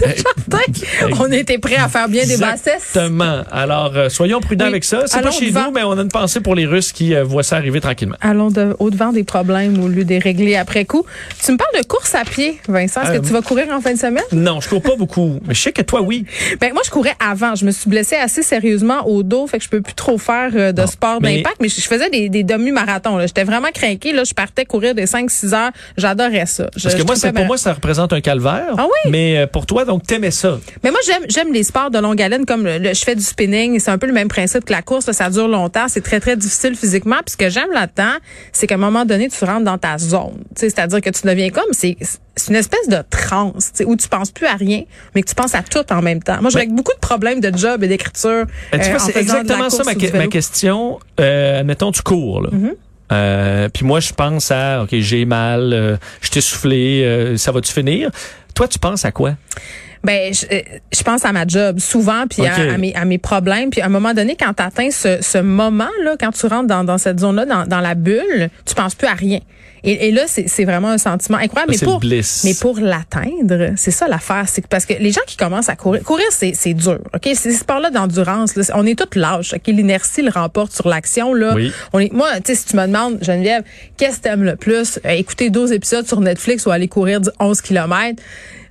On 1.20 1.30
était 1.30 1.58
prêt 1.58 1.76
à 1.76 1.88
faire 1.88 2.08
bien 2.08 2.24
des 2.26 2.36
bassesses. 2.36 2.90
Exactement. 2.94 3.42
Alors, 3.50 3.92
euh, 3.96 4.08
soyons 4.08 4.40
prudents 4.40 4.64
Oui. 4.66 4.70
avec 4.72 4.84
ça. 4.84 5.02
C'est 5.06 5.20
pas 5.22 5.30
chez 5.30 5.46
devant. 5.50 5.66
nous, 5.66 5.70
mais 5.72 5.82
on 5.84 5.92
a 5.98 6.02
une 6.02 6.08
pensée 6.08 6.40
pour 6.40 6.54
les 6.54 6.66
Russes 6.66 6.92
qui 6.92 7.14
euh, 7.14 7.24
voient 7.24 7.42
ça 7.42 7.56
arriver 7.56 7.80
tranquillement. 7.80 8.16
Allons 8.20 8.50
de, 8.50 8.74
au-devant 8.78 9.12
des 9.12 9.24
problèmes 9.24 9.82
au 9.82 9.88
lieu 9.88 10.04
des 10.04 10.18
régler 10.18 10.56
après 10.56 10.84
coup. 10.84 11.04
Tu 11.44 11.52
me 11.52 11.56
parles 11.56 11.70
de 11.82 11.86
course 11.86 12.14
à 12.14 12.24
pied, 12.24 12.58
Vincent. 12.68 13.02
Est-ce 13.02 13.10
Euh, 13.12 13.18
que 13.20 13.26
tu 13.26 13.32
vas 13.32 13.42
courir 13.42 13.66
en 13.72 13.80
fin 13.80 13.92
de 13.94 13.98
semaine? 13.98 14.24
Non, 14.32 14.60
je 14.60 14.68
cours 14.68 14.82
pas 14.82 14.96
beaucoup, 14.96 15.40
mais 15.46 15.54
je 15.54 15.62
sais 15.62 15.72
que 15.72 15.82
toi, 15.82 16.00
oui. 16.02 16.24
Ben 16.60 16.72
moi 16.72 16.82
je 16.84 16.90
courais 16.90 17.14
avant, 17.20 17.54
je 17.54 17.64
me 17.64 17.70
suis 17.70 17.88
blessée 17.90 18.16
assez 18.16 18.42
sérieusement 18.42 19.06
au 19.06 19.22
dos, 19.22 19.46
fait 19.46 19.58
que 19.58 19.64
je 19.64 19.68
peux 19.68 19.80
plus 19.80 19.94
trop 19.94 20.18
faire 20.18 20.50
euh, 20.54 20.72
de 20.72 20.86
sport 20.86 21.18
mais- 21.20 21.36
d'impact, 21.36 21.56
mais 21.60 21.68
je, 21.68 21.80
je 21.80 21.86
faisais 21.86 22.10
des, 22.10 22.28
des 22.28 22.42
demi-marathons 22.42 22.85
j'étais 23.26 23.44
vraiment 23.44 23.68
craquée 23.74 24.12
là, 24.12 24.24
je 24.24 24.34
partais 24.34 24.64
courir 24.64 24.94
des 24.94 25.06
5 25.06 25.30
6 25.30 25.52
heures, 25.54 25.70
j'adorais 25.96 26.46
ça. 26.46 26.68
Je- 26.76 26.82
Parce 26.84 26.94
que 26.94 27.02
moi, 27.02 27.16
c'est 27.16 27.32
pour 27.32 27.44
moi, 27.46 27.58
ça 27.58 27.72
représente 27.72 28.12
un 28.12 28.20
calvaire. 28.20 28.74
Ah 28.78 28.84
oui? 28.86 29.10
Mais 29.10 29.38
euh, 29.38 29.46
pour 29.46 29.66
toi, 29.66 29.84
donc, 29.84 30.06
t'aimais 30.06 30.30
ça. 30.30 30.58
Mais 30.82 30.90
moi 30.90 31.00
j'aime 31.06 31.22
j'aime 31.28 31.52
les 31.52 31.62
sports 31.64 31.90
de 31.90 31.98
longue 31.98 32.20
haleine 32.22 32.46
comme 32.46 32.64
le, 32.64 32.78
le- 32.78 32.94
je 32.94 33.04
fais 33.04 33.14
du 33.14 33.22
spinning, 33.22 33.78
c'est 33.80 33.90
un 33.90 33.98
peu 33.98 34.06
le 34.06 34.12
même 34.12 34.28
principe 34.28 34.64
que 34.64 34.72
la 34.72 34.82
course, 34.82 35.06
là, 35.06 35.12
ça 35.12 35.30
dure 35.30 35.48
longtemps, 35.48 35.86
c'est 35.88 36.00
très 36.02 36.20
très 36.20 36.36
difficile 36.36 36.74
physiquement, 36.76 37.16
puis 37.24 37.32
ce 37.32 37.36
que 37.36 37.50
j'aime 37.50 37.70
là-dedans, 37.72 38.14
c'est 38.52 38.66
qu'à 38.66 38.74
un 38.76 38.78
moment 38.78 39.04
donné 39.04 39.28
tu 39.28 39.44
rentres 39.44 39.64
dans 39.64 39.78
ta 39.78 39.98
zone, 39.98 40.42
c'est-à-dire 40.54 41.00
que 41.00 41.10
tu 41.10 41.26
deviens 41.26 41.50
comme 41.50 41.64
c'est 41.72 41.96
c'est 42.36 42.50
une 42.50 42.56
espèce 42.56 42.88
de 42.88 42.98
transe, 43.10 43.72
où 43.86 43.96
tu 43.96 44.08
penses 44.08 44.30
plus 44.30 44.46
à 44.46 44.54
rien, 44.54 44.82
mais 45.14 45.22
que 45.22 45.28
tu 45.28 45.34
penses 45.34 45.54
à 45.54 45.62
tout 45.62 45.90
en 45.92 46.02
même 46.02 46.22
temps. 46.22 46.38
Moi, 46.42 46.50
j'ai 46.50 46.58
Ouais. 46.60 46.66
beaucoup 46.66 46.92
de 46.92 47.00
problèmes 47.00 47.40
de 47.40 47.56
job 47.56 47.82
et 47.82 47.88
d'écriture. 47.88 48.44
Ben, 48.72 48.80
euh, 48.80 48.96
c'est 48.98 49.16
exactement 49.16 49.70
ça 49.70 49.84
ma, 49.84 49.94
que- 49.94 50.26
question. 50.26 50.98
Euh, 51.18 51.60
admettons, 51.60 51.92
tu 51.92 52.02
cours, 52.02 52.42
là. 52.42 52.50
Mm-hmm. 52.50 52.74
Euh, 53.12 53.68
puis 53.68 53.84
moi, 53.86 54.00
je 54.00 54.12
pense 54.12 54.50
à, 54.50 54.82
OK, 54.82 54.90
j'ai 54.92 55.24
mal, 55.24 55.72
euh, 55.72 55.96
je 56.20 56.30
t'ai 56.30 56.40
soufflé, 56.40 57.02
euh, 57.04 57.36
ça 57.36 57.52
va-tu 57.52 57.72
finir? 57.72 58.10
Toi, 58.54 58.66
tu 58.68 58.78
penses 58.78 59.04
à 59.04 59.12
quoi? 59.12 59.34
Ben, 60.04 60.32
je, 60.32 60.44
euh, 60.52 60.60
je 60.92 61.02
pense 61.02 61.24
à 61.24 61.32
ma 61.32 61.46
job 61.46 61.78
souvent, 61.78 62.26
puis 62.28 62.46
à 62.46 62.78
mes, 62.78 62.94
à 62.94 63.04
mes 63.04 63.18
problèmes. 63.18 63.70
Puis 63.70 63.80
à 63.80 63.86
un 63.86 63.88
moment 63.88 64.12
donné, 64.14 64.36
quand 64.38 64.52
tu 64.54 64.62
atteins 64.62 64.90
ce, 64.90 65.18
ce 65.20 65.38
moment-là, 65.38 66.16
quand 66.20 66.30
tu 66.32 66.46
rentres 66.46 66.66
dans, 66.68 66.84
dans 66.84 66.98
cette 66.98 67.18
zone-là, 67.20 67.44
dans, 67.44 67.66
dans 67.66 67.80
la 67.80 67.94
bulle, 67.94 68.50
tu 68.64 68.74
penses 68.74 68.94
plus 68.94 69.08
à 69.08 69.14
rien. 69.14 69.40
Et, 69.84 70.08
et 70.08 70.12
là, 70.12 70.22
c'est 70.26 70.48
c'est 70.48 70.64
vraiment 70.64 70.88
un 70.88 70.98
sentiment 70.98 71.38
incroyable. 71.38 71.72
Mais 71.72 71.78
C'est 71.78 71.84
le 71.86 71.90
pour, 71.90 72.00
mais 72.44 72.54
pour 72.54 72.78
l'atteindre, 72.78 73.72
c'est 73.76 73.90
ça 73.90 74.08
l'affaire. 74.08 74.44
C'est 74.48 74.66
parce 74.66 74.86
que 74.86 74.94
les 74.94 75.12
gens 75.12 75.20
qui 75.26 75.36
commencent 75.36 75.68
à 75.68 75.76
courir, 75.76 76.02
courir, 76.02 76.26
c'est 76.30 76.52
c'est 76.54 76.74
dur. 76.74 76.98
OK? 77.14 77.28
Ces 77.34 77.52
sports-là 77.52 77.90
d'endurance, 77.90 78.56
là, 78.56 78.64
on 78.74 78.84
est 78.86 78.98
toutes 78.98 79.14
lâches. 79.16 79.54
OK? 79.54 79.66
L'inertie 79.68 80.22
le 80.22 80.30
remporte 80.30 80.72
sur 80.72 80.88
l'action. 80.88 81.34
là. 81.34 81.54
Oui. 81.54 81.72
On 81.92 81.98
est, 81.98 82.12
moi, 82.12 82.28
tu 82.36 82.42
sais, 82.46 82.54
si 82.54 82.64
tu 82.66 82.76
me 82.76 82.86
demandes, 82.86 83.18
Geneviève, 83.22 83.62
qu'est-ce 83.96 84.18
que 84.18 84.22
t'aimes 84.22 84.44
le 84.44 84.56
plus? 84.56 84.98
Euh, 85.04 85.10
écouter 85.10 85.50
12 85.50 85.72
épisodes 85.72 86.06
sur 86.06 86.20
Netflix 86.20 86.66
ou 86.66 86.70
aller 86.70 86.88
courir 86.88 87.20
11 87.40 87.60
kilomètres? 87.60 88.22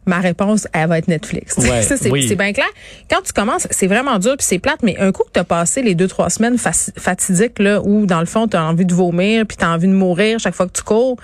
Ma 0.05 0.19
réponse, 0.19 0.67
elle 0.73 0.87
va 0.87 0.97
être 0.99 1.07
Netflix. 1.07 1.55
Ouais, 1.65 1.81
ça, 1.81 1.97
c'est 1.97 2.11
oui. 2.11 2.33
bien 2.35 2.53
clair. 2.53 2.67
Quand 3.09 3.21
tu 3.23 3.33
commences, 3.33 3.67
c'est 3.71 3.87
vraiment 3.87 4.19
dur 4.19 4.35
puis 4.37 4.45
c'est 4.45 4.59
plate, 4.59 4.83
mais 4.83 4.97
un 4.99 5.11
coup 5.11 5.23
que 5.23 5.31
tu 5.33 5.39
as 5.39 5.43
passé 5.43 5.81
les 5.81 5.95
deux, 5.95 6.07
trois 6.07 6.29
semaines 6.29 6.57
fatidiques, 6.57 7.59
là, 7.59 7.81
où 7.81 8.05
dans 8.05 8.19
le 8.19 8.25
fond, 8.27 8.47
tu 8.47 8.55
as 8.55 8.63
envie 8.63 8.85
de 8.85 8.93
vomir 8.93 9.45
puis 9.47 9.57
tu 9.57 9.65
as 9.65 9.71
envie 9.71 9.87
de 9.87 9.93
mourir 9.93 10.39
chaque 10.39 10.53
fois 10.53 10.67
que 10.67 10.73
tu 10.73 10.83
cours, 10.83 11.17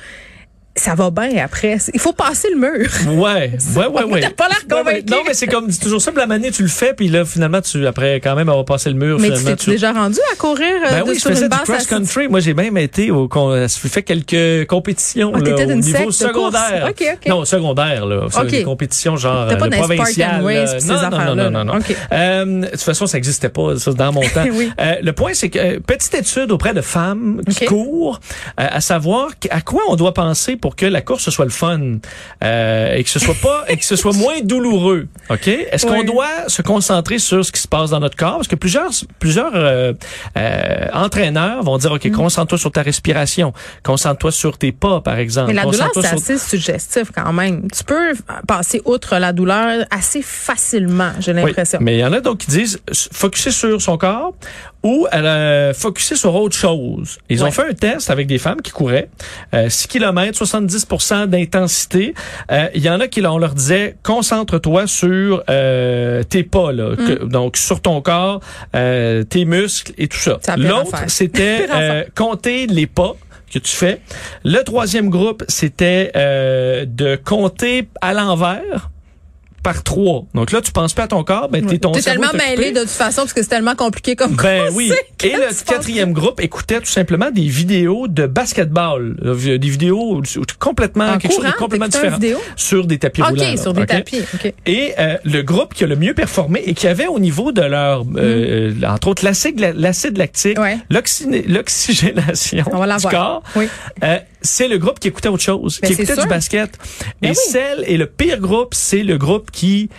ça 0.75 0.95
va 0.95 1.09
bien 1.11 1.43
après. 1.43 1.77
Il 1.93 1.99
faut 1.99 2.13
passer 2.13 2.47
le 2.53 2.59
mur. 2.59 2.89
Ouais, 3.21 3.51
ouais, 3.75 3.87
ouais, 3.87 4.03
ouais. 4.03 4.21
T'as 4.21 4.29
pas 4.29 4.47
l'air 4.47 4.57
ouais. 4.69 4.77
convaincu. 4.83 5.05
Non, 5.11 5.17
mais 5.27 5.33
c'est 5.33 5.47
comme, 5.47 5.69
c'est 5.71 5.79
toujours 5.81 6.01
ça, 6.01 6.11
puis 6.11 6.19
la 6.21 6.27
manée, 6.27 6.51
tu 6.51 6.61
le 6.63 6.69
fais, 6.69 6.93
puis 6.93 7.07
là, 7.09 7.25
finalement, 7.25 7.61
tu, 7.61 7.85
après, 7.85 8.15
quand 8.21 8.35
même, 8.35 8.49
avoir 8.49 8.65
passé 8.65 8.89
le 8.89 8.95
mur, 8.95 9.17
Mais 9.19 9.29
tu 9.29 9.35
finalement, 9.37 9.57
t'es 9.57 9.71
déjà 9.71 9.91
rendu 9.91 10.19
à 10.31 10.35
courir 10.37 10.67
euh, 10.85 10.89
Ben 10.89 11.03
de- 11.03 11.09
oui, 11.09 11.15
je 11.15 11.19
sur 11.19 11.29
une 11.31 11.37
du 11.37 11.47
base 11.49 11.61
assise? 11.61 11.87
cross-country. 11.87 12.27
Moi, 12.29 12.39
j'ai 12.39 12.53
même 12.53 12.77
été 12.77 13.11
au, 13.11 13.27
con- 13.27 13.67
fait 13.67 14.03
quelques 14.03 14.67
compétitions, 14.67 15.33
Ah, 15.35 15.39
là, 15.39 15.55
au 15.67 15.73
niveau 15.75 16.11
secondaire. 16.11 16.87
Ok, 16.89 17.03
ok. 17.15 17.27
Non, 17.27 17.45
secondaire, 17.45 18.05
là. 18.05 18.27
Ça, 18.29 18.41
Ok. 18.43 18.47
Des 18.51 18.63
compétitions 18.63 19.17
genre, 19.17 19.47
pas 19.47 19.53
euh, 19.53 19.57
là. 19.67 20.75
pis 20.75 20.81
ces 20.81 20.87
non, 20.87 21.09
non, 21.09 21.35
non, 21.35 21.51
non, 21.51 21.65
non. 21.65 21.79
Euh, 22.11 22.45
de 22.61 22.67
toute 22.67 22.81
façon, 22.81 23.05
ça 23.07 23.17
n'existait 23.17 23.49
pas, 23.49 23.77
ça, 23.77 23.91
dans 23.93 24.11
mon 24.13 24.21
temps. 24.33 24.45
Oui. 24.53 24.71
Euh, 24.79 24.95
le 25.01 25.13
point, 25.13 25.33
c'est 25.33 25.49
que, 25.49 25.59
euh, 25.59 25.79
petite 25.85 26.13
étude 26.13 26.51
auprès 26.51 26.73
de 26.73 26.81
femmes 26.81 27.41
qui 27.49 27.65
courent, 27.65 28.19
euh, 28.59 28.67
à 28.69 28.81
savoir 28.81 29.29
à 29.49 29.61
quoi 29.61 29.81
on 29.89 29.95
doit 29.95 30.13
penser 30.13 30.55
pour 30.61 30.75
que 30.75 30.85
la 30.85 31.01
course 31.01 31.23
ce 31.23 31.31
soit 31.31 31.45
le 31.45 31.51
fun, 31.51 31.97
euh, 32.43 32.95
et 32.95 33.03
que 33.03 33.09
ce 33.09 33.19
soit 33.19 33.35
pas, 33.41 33.65
et 33.67 33.77
que 33.77 33.85
ce 33.85 33.95
soit 33.95 34.13
moins 34.13 34.39
douloureux. 34.43 35.07
OK? 35.29 35.47
Est-ce 35.47 35.85
qu'on 35.85 36.03
doit 36.03 36.47
se 36.47 36.61
concentrer 36.61 37.19
sur 37.19 37.43
ce 37.43 37.51
qui 37.51 37.59
se 37.59 37.67
passe 37.67 37.89
dans 37.89 37.99
notre 37.99 38.15
corps? 38.15 38.37
Parce 38.37 38.47
que 38.47 38.55
plusieurs, 38.55 38.91
plusieurs 39.19 39.51
euh, 39.55 39.93
euh, 40.37 40.87
entraîneurs 40.93 41.63
vont 41.63 41.77
dire, 41.77 41.91
OK, 41.91 42.05
Mm. 42.05 42.11
concentre-toi 42.11 42.57
sur 42.57 42.71
ta 42.71 42.81
respiration. 42.81 43.53
Concentre-toi 43.83 44.31
sur 44.31 44.57
tes 44.57 44.71
pas, 44.71 45.01
par 45.01 45.17
exemple. 45.17 45.47
Mais 45.47 45.53
la 45.53 45.63
douleur, 45.63 45.89
c'est 45.93 46.01
sur- 46.01 46.13
assez 46.13 46.37
suggestif 46.37 47.11
quand 47.15 47.33
même. 47.33 47.67
Tu 47.75 47.83
peux 47.83 48.13
passer 48.47 48.81
outre 48.85 49.17
la 49.17 49.33
douleur 49.33 49.85
assez 49.91 50.21
facilement, 50.21 51.11
j'ai 51.19 51.31
Oui, 51.33 51.41
l'impression. 51.43 51.79
mais 51.81 51.95
il 51.97 51.99
y 51.99 52.05
en 52.05 52.13
a 52.13 52.19
donc 52.21 52.39
qui 52.39 52.47
disent 52.51 52.79
focuser 53.11 53.51
sur 53.51 53.81
son 53.81 53.97
corps 53.97 54.33
ou 54.83 55.07
euh, 55.13 55.73
focuser 55.73 56.15
sur 56.15 56.33
autre 56.35 56.55
chose. 56.55 57.19
Ils 57.29 57.43
ont 57.43 57.51
fait 57.51 57.69
un 57.69 57.73
test 57.73 58.09
avec 58.09 58.27
des 58.27 58.37
femmes 58.37 58.61
qui 58.61 58.71
couraient 58.71 59.09
euh, 59.53 59.69
6 59.69 59.87
km, 59.87 60.43
70% 60.43 61.27
d'intensité. 61.27 62.13
Euh, 62.51 62.67
Il 62.75 62.81
y 62.83 62.89
en 62.89 62.99
a 62.99 63.07
qui 63.07 63.25
on 63.25 63.37
leur 63.37 63.53
disait 63.53 63.95
concentre-toi 64.03 64.87
sur 64.87 65.43
euh, 65.49 66.23
tes 66.23 66.43
pas 66.43 66.71
là, 66.71 66.91
Mm. 66.91 66.95
que- 67.07 67.23
donc 67.25 67.57
sur 67.57 67.81
ton 67.81 68.01
corps, 68.01 68.39
euh, 68.75 69.23
tes 69.23 69.45
muscles 69.45 69.93
et 69.97 70.07
tout 70.07 70.17
ça. 70.17 70.37
L'autre 70.57 70.95
c'était 71.07 71.67
euh, 71.73 72.03
compter 72.15 72.67
les 72.67 72.87
pas 72.87 73.13
que 73.53 73.59
tu 73.59 73.75
fais. 73.75 73.99
Le 74.45 74.61
troisième 74.63 75.09
groupe, 75.09 75.43
c'était 75.49 76.11
euh, 76.15 76.85
de 76.87 77.17
compter 77.17 77.89
à 77.99 78.13
l'envers 78.13 78.89
par 79.63 79.83
trois. 79.83 80.25
Donc 80.33 80.51
là, 80.51 80.61
tu 80.61 80.71
penses 80.71 80.93
pas 80.93 81.03
à 81.03 81.07
ton 81.07 81.23
corps, 81.23 81.49
ben 81.49 81.65
t'es 81.65 81.77
ton 81.77 81.91
T'es 81.91 82.01
tellement 82.01 82.31
mêlé 82.33 82.71
de 82.71 82.79
toute 82.81 82.89
façon 82.89 83.21
parce 83.21 83.33
que 83.33 83.41
c'est 83.43 83.49
tellement 83.49 83.75
compliqué 83.75 84.15
comme 84.15 84.31
Ben 84.35 84.59
concept 84.67 84.75
oui. 84.75 84.91
Et 85.23 85.33
le 85.33 85.65
quatrième 85.65 86.13
groupe 86.13 86.41
écoutait 86.41 86.79
tout 86.79 86.85
simplement 86.87 87.31
des 87.31 87.47
vidéos 87.47 88.07
de 88.07 88.25
basketball, 88.27 89.17
euh, 89.23 89.57
des 89.57 89.69
vidéos 89.69 90.21
complètement 90.59 91.05
En 91.05 91.17
quelque 91.17 91.31
chose 91.31 91.39
courant, 91.41 91.51
de 91.51 91.57
complètement 91.57 91.87
différent 91.87 92.17
sur 92.55 92.87
des 92.87 92.97
tapis 92.99 93.21
OK, 93.21 93.29
roulants. 93.29 93.43
là, 93.43 93.57
sur 93.57 93.73
des 93.73 93.85
tapis. 93.85 94.21
Et 94.65 94.93
euh, 94.99 95.17
le 95.23 95.41
groupe 95.41 95.73
qui 95.73 95.83
a 95.83 95.87
le 95.87 95.95
mieux 95.95 96.13
performé 96.13 96.61
et 96.65 96.73
qui 96.73 96.87
avait 96.87 97.07
au 97.07 97.19
niveau 97.19 97.51
de 97.51 97.61
leur, 97.61 98.01
euh, 98.15 98.73
euh, 98.81 98.87
entre 98.87 99.09
autres, 99.09 99.23
l'acide, 99.23 99.59
lactique. 100.17 100.59
Ouais. 100.59 100.77
l'oxygénation 100.89 102.57
du 102.57 103.07
corps, 103.07 103.43
Oui. 103.55 103.67
euh, 104.03 104.17
c'est 104.41 104.67
le 104.67 104.77
groupe 104.77 104.99
qui 104.99 105.07
écoutait 105.09 105.29
autre 105.29 105.43
chose, 105.43 105.79
Ben, 105.81 105.87
qui 105.87 105.95
c'est 105.95 106.03
écoutait 106.03 106.15
sûr. 106.15 106.23
du 106.23 106.29
basket. 106.29 106.77
Ben 107.21 107.29
et 107.29 107.31
oui. 107.31 107.35
celle 107.51 107.83
et 107.87 107.97
le 107.97 108.05
pire 108.07 108.39
groupe, 108.39 108.73
c'est 108.73 109.03
le 109.03 109.17
groupe 109.17 109.51
qui 109.51 109.89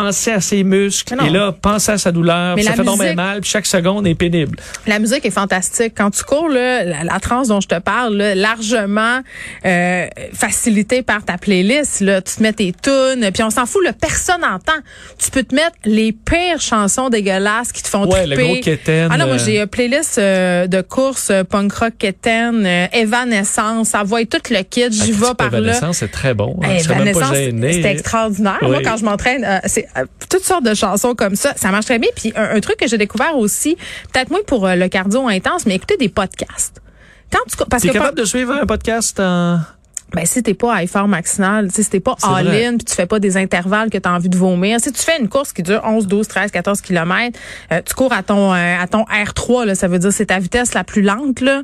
pensait 0.00 0.32
à 0.32 0.40
ses 0.40 0.62
muscles 0.64 1.14
et 1.26 1.30
là 1.30 1.52
pensait 1.52 1.92
à 1.92 1.98
sa 1.98 2.12
douleur, 2.12 2.54
puis 2.54 2.64
ça 2.64 2.72
fait 2.74 2.84
donc 2.84 3.00
musique- 3.00 3.16
mal, 3.16 3.40
puis 3.40 3.50
chaque 3.50 3.66
seconde 3.66 4.06
est 4.06 4.14
pénible. 4.14 4.58
La 4.86 4.98
musique 4.98 5.24
est 5.24 5.30
fantastique. 5.30 5.92
Quand 5.96 6.10
tu 6.10 6.22
cours, 6.24 6.48
là, 6.48 6.84
la, 6.84 7.04
la 7.04 7.20
transe 7.20 7.48
dont 7.48 7.60
je 7.60 7.68
te 7.68 7.78
parle, 7.78 8.16
là, 8.16 8.34
largement 8.34 9.20
euh, 9.64 10.06
facilitée 10.32 11.02
par 11.02 11.24
ta 11.24 11.38
playlist. 11.38 12.00
Là. 12.00 12.20
Tu 12.22 12.36
te 12.36 12.42
mets 12.42 12.52
tes 12.52 12.72
tunes, 12.72 13.30
puis 13.32 13.42
on 13.42 13.50
s'en 13.50 13.66
fout, 13.66 13.82
là, 13.84 13.92
personne 13.92 14.40
n'entend. 14.40 14.72
Tu 15.18 15.30
peux 15.30 15.42
te 15.42 15.54
mettre 15.54 15.76
les 15.84 16.12
pires 16.12 16.60
chansons 16.60 17.08
dégueulasses 17.08 17.72
qui 17.72 17.82
te 17.82 17.88
font 17.88 18.06
Ouais, 18.06 18.26
le 18.26 18.36
gros 18.36 18.56
quétaine, 18.60 19.08
Ah 19.12 19.18
non, 19.18 19.26
moi 19.26 19.36
euh, 19.36 19.38
j'ai 19.44 19.60
une 19.60 19.66
playlist 19.66 20.18
euh, 20.18 20.66
de 20.66 20.80
course 20.80 21.28
euh, 21.30 21.42
punk 21.44 21.72
rock 21.72 21.94
quétaine, 21.98 22.64
euh, 22.66 22.86
Evanescence, 22.92 23.88
ça 23.88 24.02
voit 24.02 24.24
tout 24.26 24.38
le 24.50 24.62
kit, 24.62 24.84
j'y 24.90 25.12
vais 25.12 25.34
par 25.36 25.50
là. 25.50 25.58
Evanescence, 25.58 25.98
c'est 25.98 26.10
très 26.10 26.34
bon. 26.34 26.58
hein. 26.62 26.68
Evanescence, 26.78 27.34
c'était 27.34 27.90
extraordinaire. 27.92 28.58
Moi, 28.62 28.80
quand 28.84 28.96
je 28.96 29.04
m'entraîne, 29.04 29.44
euh, 29.44 29.58
c'est 29.66 29.85
toutes 30.28 30.44
sortes 30.44 30.64
de 30.64 30.74
chansons 30.74 31.14
comme 31.14 31.36
ça. 31.36 31.54
Ça 31.56 31.70
marche 31.70 31.86
très 31.86 31.98
bien. 31.98 32.10
Puis 32.14 32.32
un, 32.36 32.56
un 32.56 32.60
truc 32.60 32.76
que 32.76 32.86
j'ai 32.86 32.98
découvert 32.98 33.36
aussi, 33.36 33.76
peut-être 34.12 34.30
moins 34.30 34.42
pour 34.46 34.66
euh, 34.66 34.74
le 34.74 34.88
cardio 34.88 35.28
intense, 35.28 35.66
mais 35.66 35.74
écouter 35.74 35.96
des 35.96 36.08
podcasts. 36.08 36.80
Quand 37.32 37.40
tu, 37.48 37.56
parce 37.68 37.82
que 37.82 37.88
capable 37.88 38.18
de 38.18 38.24
suivre 38.24 38.52
un 38.52 38.66
podcast 38.66 39.18
en... 39.18 39.60
ben, 40.14 40.24
si 40.24 40.42
t'es 40.42 40.54
pas 40.54 40.74
à 40.74 40.82
effort 40.82 41.08
maximal, 41.08 41.70
tu 41.72 41.82
si 41.82 41.90
t'es 41.90 42.00
pas 42.00 42.16
all-in, 42.22 42.76
puis 42.76 42.84
tu 42.84 42.94
fais 42.94 43.06
pas 43.06 43.18
des 43.18 43.36
intervalles 43.36 43.90
que 43.90 43.98
tu 43.98 44.08
as 44.08 44.12
envie 44.12 44.28
de 44.28 44.36
vomir, 44.36 44.80
si 44.80 44.92
tu 44.92 45.02
fais 45.02 45.20
une 45.20 45.28
course 45.28 45.52
qui 45.52 45.62
dure 45.62 45.82
11, 45.84 46.06
12, 46.06 46.28
13, 46.28 46.50
14 46.52 46.80
kilomètres, 46.80 47.38
euh, 47.72 47.80
tu 47.84 47.94
cours 47.94 48.12
à 48.12 48.22
ton 48.22 48.54
euh, 48.54 48.76
à 48.80 48.86
ton 48.86 49.04
R3, 49.04 49.64
là, 49.66 49.74
ça 49.74 49.88
veut 49.88 49.98
dire 49.98 50.12
c'est 50.12 50.26
ta 50.26 50.38
vitesse 50.38 50.74
la 50.74 50.84
plus 50.84 51.02
lente, 51.02 51.40
là, 51.40 51.62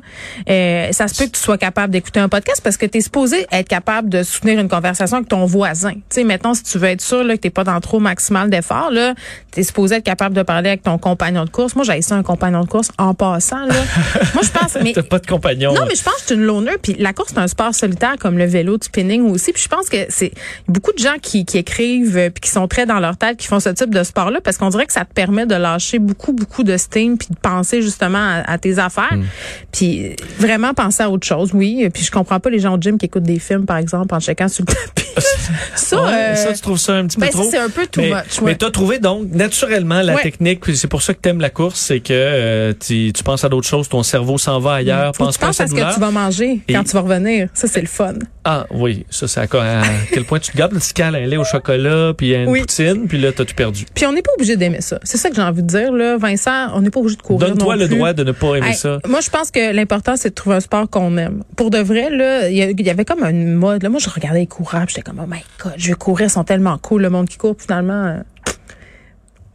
euh, 0.49 0.91
ça 0.91 1.07
se 1.07 1.17
peut 1.17 1.25
que 1.25 1.37
tu 1.37 1.39
sois 1.39 1.57
capable 1.57 1.93
d'écouter 1.93 2.19
un 2.19 2.29
podcast 2.29 2.61
parce 2.63 2.77
que 2.77 2.85
tu 2.85 2.97
es 2.97 3.01
supposé 3.01 3.47
être 3.51 3.67
capable 3.67 4.09
de 4.09 4.23
soutenir 4.23 4.59
une 4.59 4.69
conversation 4.69 5.17
avec 5.17 5.29
ton 5.29 5.45
voisin. 5.45 5.93
Tu 5.93 6.01
sais, 6.09 6.23
maintenant, 6.23 6.53
si 6.53 6.63
tu 6.63 6.77
veux 6.77 6.89
être 6.89 7.01
sûr 7.01 7.23
là, 7.23 7.35
que 7.35 7.41
t'es 7.41 7.49
pas 7.49 7.63
dans 7.63 7.79
trop 7.79 7.99
maximal 7.99 8.49
d'effort, 8.49 8.91
là, 8.91 9.13
t'es 9.51 9.63
supposé 9.63 9.95
être 9.95 10.03
capable 10.03 10.35
de 10.35 10.43
parler 10.43 10.69
avec 10.69 10.83
ton 10.83 10.97
compagnon 10.97 11.45
de 11.45 11.49
course. 11.49 11.75
Moi, 11.75 11.85
j'ai 11.85 12.01
ça 12.01 12.15
un 12.15 12.23
compagnon 12.23 12.61
de 12.61 12.69
course 12.69 12.91
en 12.97 13.13
passant, 13.13 13.65
là. 13.65 13.73
Moi, 14.33 14.43
je 14.43 14.49
pense, 14.49 14.77
mais 14.83 14.93
T'as 14.93 15.03
pas 15.03 15.19
de 15.19 15.27
compagnon. 15.27 15.73
non, 15.73 15.85
mais 15.87 15.95
je 15.95 16.03
pense 16.03 16.15
que 16.15 16.21
c'est 16.25 16.35
une 16.35 16.43
loner. 16.43 16.77
Puis 16.81 16.95
la 16.99 17.13
course, 17.13 17.31
c'est 17.33 17.39
un 17.39 17.47
sport 17.47 17.73
solitaire 17.73 18.15
comme 18.19 18.32
le 18.37 18.45
vélo, 18.45 18.77
du 18.77 18.85
spinning 18.85 19.29
aussi. 19.29 19.51
Puis 19.53 19.63
je 19.63 19.67
pense 19.69 19.89
que 19.89 19.97
c'est 20.09 20.31
beaucoup 20.67 20.91
de 20.93 20.99
gens 20.99 21.15
qui, 21.21 21.45
qui 21.45 21.57
écrivent 21.57 22.17
euh, 22.17 22.29
puis 22.29 22.41
qui 22.41 22.49
sont 22.49 22.67
très 22.67 22.85
dans 22.85 22.99
leur 22.99 23.17
tête, 23.17 23.37
qui 23.37 23.47
font 23.47 23.59
ce 23.59 23.69
type 23.69 23.93
de 23.93 24.03
sport-là, 24.03 24.39
parce 24.41 24.57
qu'on 24.57 24.69
dirait 24.69 24.85
que 24.85 24.93
ça 24.93 25.05
te 25.05 25.13
permet 25.13 25.45
de 25.45 25.55
lâcher 25.55 25.99
beaucoup, 25.99 26.33
beaucoup 26.33 26.63
de 26.63 26.77
steam 26.77 27.17
puis 27.17 27.27
de 27.29 27.35
penser 27.39 27.81
justement 27.81 28.17
à, 28.19 28.51
à 28.51 28.57
tes 28.57 28.79
affaires. 28.79 29.13
Hmm. 29.13 29.23
Puis 29.71 30.15
vraiment 30.39 30.73
penser 30.73 31.03
à 31.03 31.09
autre 31.09 31.25
chose, 31.27 31.51
oui. 31.53 31.89
Puis 31.93 32.03
je 32.03 32.11
comprends 32.11 32.39
pas 32.39 32.49
les 32.49 32.59
gens 32.59 32.75
au 32.75 32.81
gym 32.81 32.97
qui 32.97 33.05
écoutent 33.05 33.23
des 33.23 33.39
films, 33.39 33.65
par 33.65 33.77
exemple, 33.77 34.13
en 34.13 34.19
checkant 34.19 34.47
sur 34.47 34.65
le 34.67 34.73
tapis. 34.73 35.03
ça, 35.75 36.03
Ouais, 36.03 36.11
euh, 36.11 36.35
ça, 36.35 36.53
tu 36.53 36.61
trouves 36.61 36.77
ça 36.79 36.93
un 36.93 37.05
petit 37.07 37.17
ben, 37.19 37.27
peu 37.27 37.33
trop? 37.33 37.43
ça, 37.43 37.49
c'est 37.51 37.57
un 37.59 37.69
peu 37.69 37.85
too 37.87 38.01
mais, 38.01 38.09
much, 38.09 38.39
ouais. 38.39 38.45
Mais 38.45 38.55
t'as 38.55 38.71
trouvé 38.71 38.99
donc 38.99 39.27
naturellement 39.31 40.01
la 40.01 40.15
Ouais. 40.15 40.23
technique, 40.23 40.61
c'est 40.75 40.87
pour 40.87 41.01
ça 41.01 41.13
que 41.13 41.19
t'aimes 41.19 41.39
la 41.39 41.49
course, 41.49 41.79
c'est 41.79 41.99
que 41.99 42.13
euh, 42.13 42.73
tu, 42.79 43.11
tu 43.13 43.23
penses 43.23 43.43
à 43.43 43.49
d'autres 43.49 43.67
choses, 43.67 43.87
ton 43.89 44.01
cerveau 44.03 44.37
s'en 44.37 44.59
va 44.59 44.73
ailleurs, 44.75 45.11
que 45.11 45.17
pense 45.17 45.33
tu 45.35 45.39
pas 45.39 45.45
à 45.45 45.49
penses 45.49 45.61
à 45.61 45.65
ce 45.67 45.71
douleur. 45.71 45.89
que 45.89 45.93
tu 45.95 45.99
vas 45.99 46.11
manger 46.11 46.61
Et- 46.67 46.73
quand 46.73 46.83
tu 46.83 46.91
vas 46.91 47.01
revenir. 47.01 47.47
Ça, 47.53 47.67
c'est 47.67 47.81
le 47.81 47.87
fun. 47.87 48.13
Ah 48.45 48.65
oui, 48.71 49.05
ça 49.09 49.27
c'est 49.27 49.39
à, 49.39 49.47
quoi- 49.47 49.63
à 49.63 49.81
quel 50.11 50.25
point 50.25 50.39
tu 50.39 50.51
te 50.51 50.57
gardes 50.57 50.73
le 50.73 50.79
petit 50.79 50.93
câlin, 50.93 51.19
un 51.23 51.25
lait 51.25 51.37
au 51.37 51.43
chocolat, 51.43 52.13
puis 52.17 52.33
une 52.33 52.49
Oui. 52.49 52.61
poutine, 52.61 53.07
puis 53.07 53.17
là 53.19 53.31
t'as 53.31 53.45
tout 53.45 53.55
perdu. 53.55 53.85
Puis 53.93 54.05
on 54.05 54.11
n'est 54.13 54.21
pas 54.21 54.31
obligé 54.35 54.57
d'aimer 54.57 54.81
ça. 54.81 54.99
C'est 55.03 55.17
ça 55.17 55.29
que 55.29 55.35
j'ai 55.35 55.41
envie 55.41 55.63
de 55.63 55.67
dire, 55.67 55.91
là. 55.93 56.17
Vincent, 56.17 56.69
on 56.73 56.81
n'est 56.81 56.89
pas 56.89 56.99
obligé 56.99 57.15
de 57.15 57.21
courir. 57.21 57.47
Donne-toi 57.49 57.75
le 57.77 57.87
plus. 57.87 57.95
droit 57.95 58.13
de 58.13 58.23
ne 58.23 58.31
pas 58.31 58.55
aimer 58.55 58.67
Hey, 58.69 58.75
ça. 58.75 58.99
Moi, 59.07 59.21
je 59.21 59.29
pense 59.29 59.49
que 59.51 59.73
l'important, 59.73 60.15
c'est 60.15 60.29
de 60.29 60.33
trouver 60.35 60.57
un 60.57 60.59
sport 60.59 60.89
qu'on 60.89 61.17
aime. 61.17 61.43
Pour 61.55 61.69
de 61.69 61.79
vrai, 61.79 62.09
là, 62.09 62.49
il 62.49 62.57
y, 62.81 62.89
avait 62.89 63.05
comme 63.05 63.23
une 63.23 63.53
mode. 63.53 63.83
Là, 63.83 63.89
moi, 63.89 63.99
je 63.99 64.09
regardais 64.09 64.39
les 64.39 64.47
coureurs, 64.47 64.85
j'étais 64.87 65.01
comme, 65.01 65.19
oh 65.23 65.27
my 65.27 65.39
God, 65.63 65.73
je 65.77 65.89
vais 65.89 65.93
courir, 65.95 66.27
ils 66.27 66.29
sont 66.29 66.43
tellement 66.43 66.77
cool, 66.77 67.01
le 67.03 67.09
monde 67.09 67.27
qui 67.29 67.37
court. 67.37 67.55
Finalement, 67.57 68.05
euh, 68.05 68.17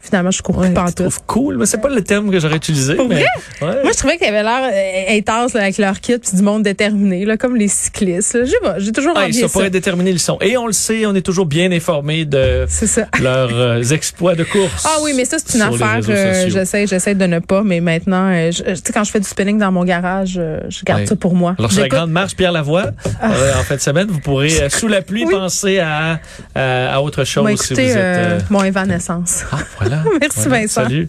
finalement, 0.01 0.31
je 0.31 0.43
cours 0.43 0.57
plus 0.57 0.69
Ouais, 0.69 0.75
pantoute. 0.75 0.95
trouves 0.97 1.21
cool, 1.27 1.57
mais 1.59 1.67
c'est 1.67 1.81
pas 1.81 1.89
le 1.89 2.03
terme 2.03 2.31
que 2.31 2.39
j'aurais 2.41 2.57
utilisé. 2.57 2.95
Pour 2.95 3.09
mais, 3.09 3.17
vrai? 3.17 3.25
ouais. 3.63 3.83
Moi, 3.83 3.93
je 3.93 3.99
trouvais 3.99 4.17
qu'il 4.17 4.27
y 4.27 4.31
avait 4.31 4.43
l'air 4.43 4.61
euh, 4.73 5.19
intense 5.19 5.55
là, 5.55 5.63
avec 5.63 5.79
leur 5.79 6.01
kit, 6.01 6.19
puis 6.19 6.37
du 6.37 6.43
monde 6.43 6.63
déterminé, 6.63 7.25
là, 7.25 7.37
comme 7.37 7.57
les 7.57 7.69
cyclistes. 7.69 8.39
Je 8.45 8.51
sais 8.51 8.61
pas, 8.63 8.79
j'ai 8.79 8.93
toujours 8.93 9.15
Ah, 9.17 9.25
envie 9.25 9.35
ça 9.35 9.41
ça. 9.43 9.49
pourrait 9.49 9.71
déterminer 9.71 10.13
le 10.13 10.19
son. 10.19 10.39
Et 10.41 10.57
on 10.57 10.67
le 10.67 10.73
sait, 10.73 11.05
on 11.07 11.15
est 11.15 11.23
toujours 11.23 11.47
bien 11.47 11.71
informé 11.73 12.25
de 12.25 12.67
leurs 13.23 13.51
euh, 13.55 13.83
exploits 13.83 14.35
de 14.35 14.45
course. 14.45 14.85
Ah 14.87 14.99
oui, 15.03 15.13
mais 15.17 15.25
ça, 15.25 15.37
c'est 15.45 15.57
une 15.57 15.63
affaire. 15.63 16.01
euh, 16.09 16.49
j'essaie, 16.49 16.87
j'essaie 16.87 17.15
de 17.15 17.27
ne 17.27 17.39
pas, 17.41 17.63
mais 17.63 17.81
maintenant, 17.81 18.31
euh, 18.33 18.51
je- 18.51 18.63
tu 18.63 18.77
sais, 18.77 18.93
quand 18.93 19.05
je 19.05 19.11
fais 19.11 19.21
du 19.21 19.29
spinning 19.29 19.59
dans 19.59 19.73
mon 19.73 19.85
garage, 19.85 20.41
je 20.69 20.85
garde 20.85 21.01
Ouais. 21.01 21.07
ça 21.07 21.17
pour 21.17 21.35
moi. 21.35 21.55
Alors, 21.59 21.71
sur 21.73 21.83
la 21.83 21.89
grande 21.89 22.11
marche 22.11 22.35
Pierre 22.35 22.53
Lavoie, 22.53 22.87
euh, 23.23 23.53
en 23.59 23.63
fin 23.63 23.75
de 23.77 23.81
semaine, 23.81 24.07
vous 24.09 24.21
pourrez, 24.21 24.69
sous 24.71 24.89
la 24.89 25.03
pluie, 25.03 25.25
Oui. 25.27 25.33
penser 25.33 25.79
à, 25.81 26.21
à, 26.55 26.95
à 26.95 27.01
autre 27.01 27.25
chose 27.25 27.43
Moi, 27.43 27.57
si 27.57 27.75
vous 27.75 27.81
écoutez 27.81 27.99
êtes... 27.99 28.51
mon 28.51 28.65
évanescence. 28.65 29.45
Ah, 29.53 29.59
voilà. 29.89 30.05
Merci, 30.21 30.39
Voilà. 30.41 30.61
Vincent. 30.61 30.83
Salut. 30.85 31.09